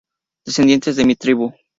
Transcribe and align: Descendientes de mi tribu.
Descendientes 0.47 0.95
de 1.01 1.05
mi 1.09 1.15
tribu. 1.25 1.51